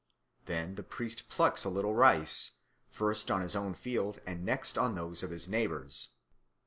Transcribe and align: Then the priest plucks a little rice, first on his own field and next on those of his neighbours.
Then 0.47 0.73
the 0.73 0.83
priest 0.83 1.29
plucks 1.29 1.63
a 1.63 1.69
little 1.69 1.93
rice, 1.93 2.53
first 2.89 3.29
on 3.29 3.41
his 3.41 3.55
own 3.55 3.75
field 3.75 4.19
and 4.25 4.43
next 4.43 4.75
on 4.75 4.95
those 4.95 5.21
of 5.21 5.29
his 5.29 5.47
neighbours. 5.47 6.09